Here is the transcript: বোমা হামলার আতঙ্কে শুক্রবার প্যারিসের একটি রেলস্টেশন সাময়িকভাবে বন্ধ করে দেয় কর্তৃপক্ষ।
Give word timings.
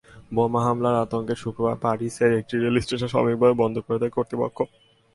বোমা 0.35 0.61
হামলার 0.65 0.95
আতঙ্কে 1.03 1.35
শুক্রবার 1.43 1.75
প্যারিসের 1.75 2.31
একটি 2.39 2.55
রেলস্টেশন 2.57 3.09
সাময়িকভাবে 3.13 3.55
বন্ধ 3.61 3.75
করে 3.79 3.97
দেয় 4.01 4.13
কর্তৃপক্ষ। 4.15 4.57